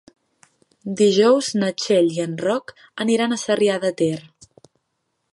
Dijous 1.01 1.49
na 1.63 1.67
Txell 1.81 2.09
i 2.15 2.23
en 2.23 2.33
Roc 2.43 2.73
aniran 3.05 3.35
a 3.35 3.37
Sarrià 3.43 3.75
de 3.85 3.93
Ter. 4.01 4.17